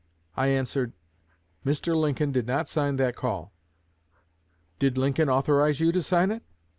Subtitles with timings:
[0.35, 0.93] I answered,
[1.63, 1.95] 'Mr.
[1.95, 3.53] Lincoln did not sign that call.'
[4.79, 6.41] 'Did Lincoln authorize you to sign it?'